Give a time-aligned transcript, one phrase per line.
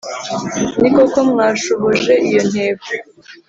[0.79, 2.85] ni koko mwashohoje iyo ntego